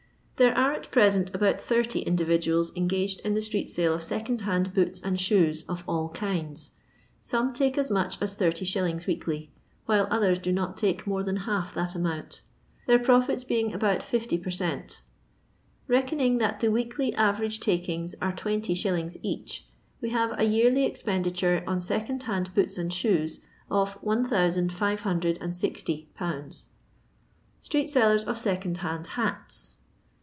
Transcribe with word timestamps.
There 0.37 0.57
are 0.57 0.71
at 0.73 0.89
present 0.89 1.29
about 1.35 1.61
80 1.71 1.99
in 1.99 2.15
dividuals 2.15 2.75
engaged 2.75 3.21
in 3.23 3.35
the 3.35 3.43
street 3.43 3.69
sale 3.69 3.93
of 3.93 4.01
second 4.01 4.41
hand 4.41 4.73
boots 4.73 4.99
and 4.99 5.19
shoes 5.19 5.61
of 5.69 5.83
all 5.87 6.09
kinds; 6.09 6.71
some 7.19 7.53
take 7.53 7.77
as 7.77 7.91
much 7.91 8.19
as 8.19 8.33
80it. 8.35 9.05
weekly, 9.05 9.51
while 9.85 10.07
others 10.09 10.39
do 10.39 10.51
not 10.51 10.77
take 10.77 11.05
more 11.05 11.21
than 11.21 11.35
half 11.35 11.75
that 11.75 11.93
amount; 11.93 12.41
their 12.87 12.97
profits 12.97 13.43
being 13.43 13.71
about 13.71 14.01
50 14.01 14.39
per 14.39 14.49
cent 14.49 15.03
Reckoning 15.87 16.39
that 16.39 16.59
the 16.59 16.69
vreekly 16.71 17.13
avenge 17.19 17.59
takings 17.59 18.15
are 18.19 18.33
20s. 18.33 19.17
each, 19.21 19.67
we 20.01 20.09
have 20.09 20.33
a 20.39 20.43
yearly 20.45 20.85
expenditure 20.85 21.63
on 21.67 21.79
second 21.79 22.23
hand 22.23 22.51
boots 22.55 22.79
and 22.79 22.91
shoes 22.91 23.41
of 23.69 23.93
1,560 24.01 26.09
0 26.17 26.31
0 26.41 26.49
Street 27.61 27.89
Sellers 27.91 28.25
qf 28.25 28.37
Second 28.39 28.77
hand 28.77 29.05
ffats. 29.05 29.75